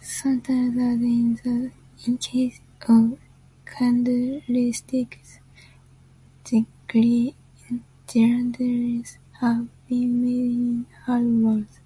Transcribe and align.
Sometimes, 0.00 0.78
as 0.78 1.02
in 1.02 1.34
the 1.44 1.70
case 2.16 2.58
of 2.88 3.18
candlesticks, 3.66 5.40
girandoles 6.46 9.18
have 9.40 9.68
been 9.86 10.22
made 10.24 10.52
in 10.52 10.86
hardwoods. 11.04 11.80